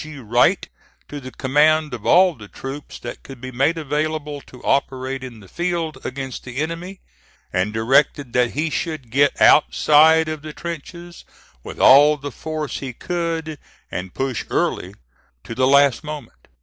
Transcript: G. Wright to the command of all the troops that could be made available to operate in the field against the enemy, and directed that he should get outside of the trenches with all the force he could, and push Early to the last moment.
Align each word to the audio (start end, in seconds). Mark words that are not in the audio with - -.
G. 0.03 0.17
Wright 0.17 0.67
to 1.09 1.19
the 1.19 1.29
command 1.29 1.93
of 1.93 2.07
all 2.07 2.33
the 2.33 2.47
troops 2.47 2.97
that 3.01 3.21
could 3.21 3.39
be 3.39 3.51
made 3.51 3.77
available 3.77 4.41
to 4.47 4.59
operate 4.63 5.23
in 5.23 5.41
the 5.41 5.47
field 5.47 5.99
against 6.03 6.43
the 6.43 6.57
enemy, 6.57 7.01
and 7.53 7.71
directed 7.71 8.33
that 8.33 8.53
he 8.53 8.71
should 8.71 9.11
get 9.11 9.39
outside 9.39 10.27
of 10.27 10.41
the 10.41 10.53
trenches 10.53 11.23
with 11.63 11.79
all 11.79 12.17
the 12.17 12.31
force 12.31 12.79
he 12.79 12.93
could, 12.93 13.59
and 13.91 14.15
push 14.15 14.43
Early 14.49 14.95
to 15.43 15.53
the 15.53 15.67
last 15.67 16.03
moment. 16.03 16.47